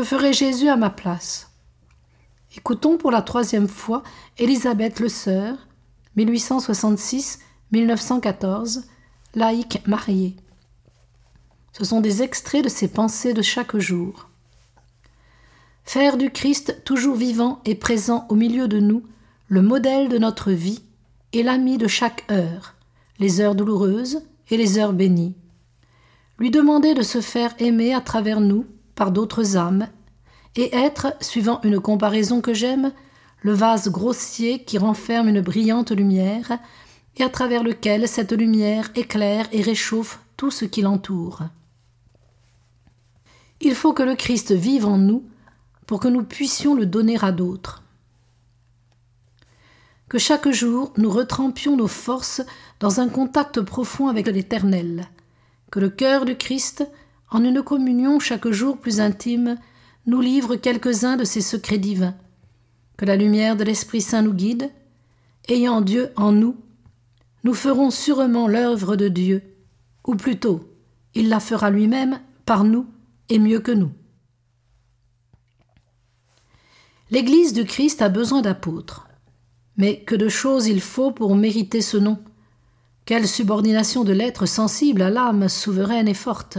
Que 0.00 0.06
ferait 0.06 0.32
Jésus 0.32 0.70
à 0.70 0.76
ma 0.76 0.88
place? 0.88 1.50
Écoutons 2.56 2.96
pour 2.96 3.10
la 3.10 3.20
troisième 3.20 3.68
fois 3.68 4.02
Élisabeth 4.38 4.98
Le 4.98 5.10
Sœur, 5.10 5.58
1866-1914, 6.16 8.84
laïque 9.34 9.86
mariée. 9.86 10.36
Ce 11.74 11.84
sont 11.84 12.00
des 12.00 12.22
extraits 12.22 12.64
de 12.64 12.70
ses 12.70 12.88
pensées 12.88 13.34
de 13.34 13.42
chaque 13.42 13.76
jour. 13.76 14.30
Faire 15.84 16.16
du 16.16 16.30
Christ 16.30 16.82
toujours 16.82 17.16
vivant 17.16 17.60
et 17.66 17.74
présent 17.74 18.24
au 18.30 18.36
milieu 18.36 18.68
de 18.68 18.80
nous, 18.80 19.02
le 19.48 19.60
modèle 19.60 20.08
de 20.08 20.16
notre 20.16 20.50
vie 20.50 20.82
et 21.34 21.42
l'ami 21.42 21.76
de 21.76 21.88
chaque 21.88 22.24
heure, 22.30 22.74
les 23.18 23.42
heures 23.42 23.54
douloureuses 23.54 24.22
et 24.48 24.56
les 24.56 24.78
heures 24.78 24.94
bénies. 24.94 25.36
Lui 26.38 26.50
demander 26.50 26.94
de 26.94 27.02
se 27.02 27.20
faire 27.20 27.54
aimer 27.58 27.92
à 27.92 28.00
travers 28.00 28.40
nous 28.40 28.64
par 28.94 29.10
d'autres 29.10 29.56
âmes 29.56 29.88
et 30.56 30.74
être, 30.74 31.14
suivant 31.20 31.60
une 31.62 31.80
comparaison 31.80 32.40
que 32.40 32.54
j'aime, 32.54 32.92
le 33.42 33.52
vase 33.52 33.88
grossier 33.88 34.64
qui 34.64 34.78
renferme 34.78 35.28
une 35.28 35.40
brillante 35.40 35.90
lumière 35.92 36.58
et 37.16 37.22
à 37.22 37.28
travers 37.28 37.62
lequel 37.62 38.08
cette 38.08 38.32
lumière 38.32 38.90
éclaire 38.94 39.46
et 39.52 39.62
réchauffe 39.62 40.20
tout 40.36 40.50
ce 40.50 40.64
qui 40.64 40.82
l'entoure. 40.82 41.42
Il 43.60 43.74
faut 43.74 43.92
que 43.92 44.02
le 44.02 44.14
Christ 44.14 44.52
vive 44.52 44.86
en 44.86 44.96
nous 44.96 45.24
pour 45.86 46.00
que 46.00 46.08
nous 46.08 46.24
puissions 46.24 46.74
le 46.74 46.86
donner 46.86 47.18
à 47.22 47.32
d'autres. 47.32 47.82
Que 50.08 50.18
chaque 50.18 50.50
jour 50.50 50.92
nous 50.96 51.10
retrempions 51.10 51.76
nos 51.76 51.86
forces 51.86 52.42
dans 52.80 53.00
un 53.00 53.08
contact 53.08 53.60
profond 53.60 54.08
avec 54.08 54.26
l'Éternel, 54.26 55.08
que 55.70 55.78
le 55.78 55.90
cœur 55.90 56.24
du 56.24 56.36
Christ, 56.36 56.88
en 57.30 57.44
une 57.44 57.62
communion 57.62 58.18
chaque 58.18 58.48
jour 58.48 58.78
plus 58.78 59.00
intime, 59.00 59.56
nous 60.06 60.20
livre 60.20 60.56
quelques-uns 60.56 61.16
de 61.16 61.24
ses 61.24 61.40
secrets 61.40 61.78
divins, 61.78 62.14
que 62.96 63.04
la 63.04 63.16
lumière 63.16 63.56
de 63.56 63.64
l'Esprit 63.64 64.00
Saint 64.00 64.22
nous 64.22 64.34
guide, 64.34 64.70
ayant 65.48 65.80
Dieu 65.80 66.10
en 66.16 66.32
nous, 66.32 66.56
nous 67.44 67.54
ferons 67.54 67.90
sûrement 67.90 68.48
l'œuvre 68.48 68.96
de 68.96 69.08
Dieu, 69.08 69.42
ou 70.06 70.14
plutôt, 70.14 70.60
il 71.14 71.28
la 71.28 71.40
fera 71.40 71.70
lui-même 71.70 72.20
par 72.44 72.64
nous 72.64 72.86
et 73.28 73.38
mieux 73.38 73.60
que 73.60 73.72
nous. 73.72 73.92
L'Église 77.10 77.52
du 77.52 77.64
Christ 77.64 78.02
a 78.02 78.08
besoin 78.08 78.40
d'apôtres. 78.40 79.08
Mais 79.76 80.00
que 80.00 80.14
de 80.14 80.28
choses 80.28 80.66
il 80.66 80.80
faut 80.80 81.10
pour 81.10 81.34
mériter 81.34 81.80
ce 81.80 81.96
nom. 81.96 82.18
Quelle 83.04 83.26
subordination 83.26 84.04
de 84.04 84.12
l'être 84.12 84.46
sensible 84.46 85.02
à 85.02 85.10
l'âme 85.10 85.48
souveraine 85.48 86.06
et 86.06 86.14
forte. 86.14 86.58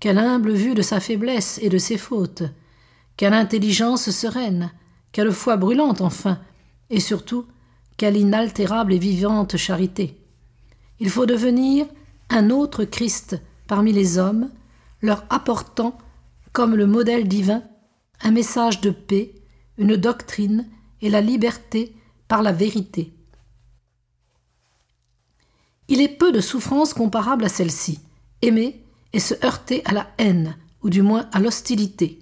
Quelle 0.00 0.18
humble 0.18 0.52
vue 0.52 0.74
de 0.74 0.82
sa 0.82 1.00
faiblesse 1.00 1.58
et 1.62 1.68
de 1.68 1.78
ses 1.78 1.98
fautes. 1.98 2.42
Quelle 3.16 3.32
intelligence 3.32 4.10
sereine. 4.10 4.72
Quelle 5.12 5.32
foi 5.32 5.56
brûlante 5.56 6.00
enfin. 6.00 6.40
Et 6.90 7.00
surtout, 7.00 7.46
quelle 7.96 8.16
inaltérable 8.16 8.92
et 8.92 8.98
vivante 8.98 9.56
charité. 9.56 10.20
Il 11.00 11.10
faut 11.10 11.26
devenir 11.26 11.86
un 12.30 12.50
autre 12.50 12.84
Christ 12.84 13.40
parmi 13.66 13.92
les 13.92 14.18
hommes, 14.18 14.50
leur 15.00 15.24
apportant, 15.30 15.96
comme 16.52 16.74
le 16.74 16.86
modèle 16.86 17.28
divin, 17.28 17.62
un 18.22 18.30
message 18.30 18.80
de 18.80 18.90
paix, 18.90 19.34
une 19.78 19.96
doctrine 19.96 20.68
et 21.02 21.10
la 21.10 21.20
liberté 21.20 21.96
par 22.28 22.42
la 22.42 22.52
vérité. 22.52 23.12
Il 25.88 26.00
est 26.00 26.08
peu 26.08 26.32
de 26.32 26.40
souffrances 26.40 26.94
comparables 26.94 27.44
à 27.44 27.48
celle-ci, 27.48 28.00
aimer 28.40 28.83
et 29.14 29.20
se 29.20 29.34
heurter 29.44 29.80
à 29.86 29.92
la 29.92 30.08
haine, 30.18 30.56
ou 30.82 30.90
du 30.90 31.00
moins 31.00 31.28
à 31.32 31.40
l'hostilité. 31.40 32.18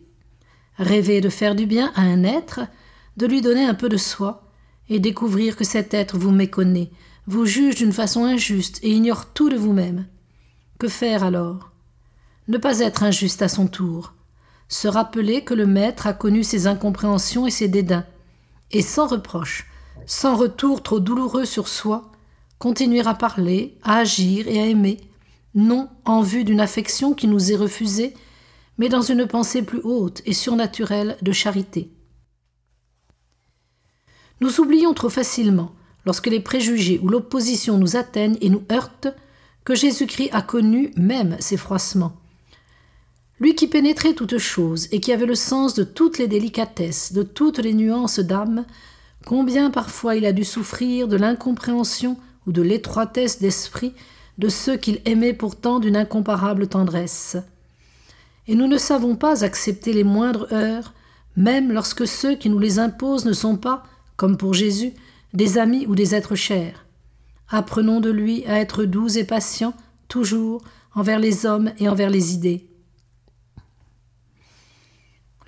Rêver 0.77 1.21
de 1.21 1.31
faire 1.31 1.55
du 1.55 1.67
bien 1.67 1.91
à 1.97 2.03
un 2.03 2.23
être, 2.23 2.61
de 3.17 3.27
lui 3.27 3.41
donner 3.41 3.65
un 3.65 3.75
peu 3.75 3.89
de 3.89 3.97
soi, 3.97 4.45
et 4.89 5.01
découvrir 5.01 5.57
que 5.57 5.65
cet 5.65 5.95
être 5.95 6.19
vous 6.19 6.31
méconnaît, 6.31 6.91
vous 7.27 7.47
juge 7.47 7.77
d'une 7.77 7.95
façon 7.95 8.25
injuste 8.25 8.79
et 8.83 8.91
ignore 8.91 9.33
tout 9.33 9.49
de 9.49 9.57
vous-même. 9.57 10.07
Que 10.79 10.87
faire 10.87 11.25
alors? 11.25 11.71
Ne 12.47 12.59
pas 12.59 12.81
être 12.81 13.03
injuste 13.03 13.41
à 13.41 13.49
son 13.49 13.69
tour, 13.69 14.13
se 14.69 14.87
rappeler 14.87 15.45
que 15.45 15.55
le 15.55 15.67
maître 15.67 16.07
a 16.07 16.13
connu 16.13 16.45
ses 16.45 16.67
incompréhensions 16.67 17.47
et 17.47 17.51
ses 17.51 17.69
dédains, 17.69 18.05
et 18.71 18.83
sans 18.83 19.07
reproche, 19.07 19.67
sans 20.05 20.37
retour 20.37 20.83
trop 20.83 21.01
douloureux 21.01 21.47
sur 21.47 21.69
soi, 21.69 22.13
continuer 22.59 23.07
à 23.07 23.15
parler, 23.15 23.79
à 23.83 23.99
agir 23.99 24.47
et 24.47 24.61
à 24.61 24.67
aimer, 24.67 24.99
non 25.55 25.89
en 26.05 26.23
vue 26.23 26.45
d'une 26.45 26.61
affection 26.61 27.15
qui 27.15 27.27
nous 27.27 27.53
est 27.53 27.57
refusée, 27.57 28.15
mais 28.79 28.89
dans 28.89 29.03
une 29.03 29.27
pensée 29.27 29.63
plus 29.63 29.81
haute 29.85 30.23
et 30.25 30.33
surnaturelle 30.33 31.17
de 31.23 31.33
charité. 31.33 31.91
Nous 34.41 34.61
oublions 34.61 34.95
trop 34.95 35.11
facilement, 35.11 35.73
lorsque 36.05 36.27
les 36.27 36.41
préjugés 36.41 36.99
ou 37.03 37.09
l'opposition 37.09 37.79
nous 37.79 37.97
atteignent 37.97 38.39
et 38.41 38.49
nous 38.49 38.65
heurtent, 38.71 39.09
que 39.65 39.75
Jésus-Christ 39.75 40.31
a 40.33 40.43
connu 40.43 40.91
même 40.97 41.37
ces 41.39 41.57
froissements. 41.57 42.17
Lui 43.39 43.55
qui 43.55 43.69
pénétrait 43.69 44.15
toutes 44.15 44.39
choses 44.39 44.89
et 44.91 45.01
qui 45.01 45.13
avait 45.13 45.27
le 45.27 45.35
sens 45.35 45.75
de 45.75 45.85
toutes 45.85 46.19
les 46.19 46.27
délicatesses, 46.27 47.13
de 47.13 47.23
toutes 47.23 47.59
les 47.59 47.75
nuances 47.75 48.19
d'âme, 48.19 48.65
Combien 49.27 49.71
parfois 49.71 50.17
il 50.17 50.27
a 50.27 50.33
dû 50.33 50.45
souffrir 50.45 51.09
de 51.09 51.17
l'incompréhension 51.17 52.17
ou 52.47 52.53
de 52.53 52.63
l'étroitesse 52.63 53.39
d'esprit 53.39 53.95
de 54.39 54.49
ceux 54.49 54.77
qu'il 54.77 55.01
aimait 55.05 55.35
pourtant 55.35 55.81
d'une 55.81 55.97
incomparable 55.97 56.67
tendresse. 56.67 57.37
Et 58.47 58.55
nous 58.55 58.67
ne 58.67 58.79
savons 58.79 59.17
pas 59.17 59.45
accepter 59.45 59.93
les 59.93 60.05
moindres 60.05 60.53
heures, 60.53 60.93
même 61.37 61.73
lorsque 61.73 62.07
ceux 62.07 62.35
qui 62.35 62.49
nous 62.49 62.59
les 62.59 62.79
imposent 62.79 63.25
ne 63.25 63.33
sont 63.33 63.57
pas, 63.57 63.85
comme 64.17 64.37
pour 64.37 64.55
Jésus, 64.55 64.93
des 65.33 65.59
amis 65.59 65.87
ou 65.87 65.95
des 65.95 66.15
êtres 66.15 66.35
chers. 66.35 66.85
Apprenons 67.49 68.01
de 68.01 68.11
lui 68.11 68.45
à 68.47 68.59
être 68.59 68.85
doux 68.85 69.17
et 69.17 69.25
patient, 69.25 69.75
toujours, 70.09 70.63
envers 70.95 71.19
les 71.19 71.47
hommes 71.47 71.73
et 71.79 71.89
envers 71.89 72.11
les 72.11 72.35
idées. 72.35 72.69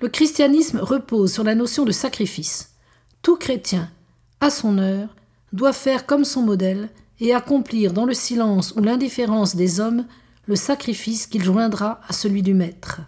Le 0.01 0.09
christianisme 0.09 0.79
repose 0.79 1.33
sur 1.33 1.43
la 1.43 1.55
notion 1.55 1.85
de 1.85 1.91
sacrifice. 1.91 2.73
Tout 3.21 3.37
chrétien, 3.37 3.89
à 4.39 4.49
son 4.49 4.77
heure, 4.77 5.15
doit 5.53 5.73
faire 5.73 6.05
comme 6.05 6.25
son 6.25 6.41
modèle 6.41 6.89
et 7.19 7.33
accomplir 7.33 7.93
dans 7.93 8.05
le 8.05 8.13
silence 8.13 8.73
ou 8.75 8.81
l'indifférence 8.81 9.55
des 9.55 9.79
hommes 9.79 10.05
le 10.47 10.55
sacrifice 10.55 11.27
qu'il 11.27 11.43
joindra 11.43 12.01
à 12.07 12.13
celui 12.13 12.41
du 12.41 12.53
Maître. 12.53 13.01